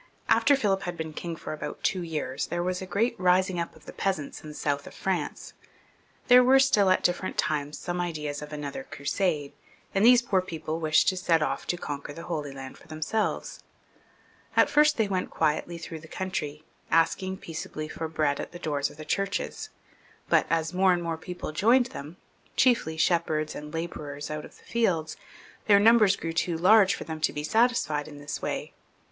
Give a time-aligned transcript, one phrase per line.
[0.29, 3.75] After Philip had been king for about two years, there was a great rising up
[3.75, 5.53] of the peasants in the south of France.
[6.27, 9.53] There were still at different times some ideas of another Crusade,
[9.93, 13.63] and these poor people wished to set off to conquer the Holy Land for themselves.
[14.55, 18.89] At first they went quietly through the country, asking peaceably for bread at the doors
[18.89, 19.69] of the churches;
[20.29, 22.17] but as more and more people joined them,
[22.55, 25.15] chiefly shepherds and labourers out of the fields,
[25.67, 28.73] their numbers grew too large for them to be satis fied in this way.